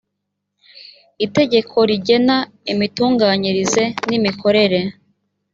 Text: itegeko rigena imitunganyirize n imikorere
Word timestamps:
itegeko 1.25 1.77
rigena 1.89 2.37
imitunganyirize 2.71 3.83
n 4.07 4.09
imikorere 4.19 4.79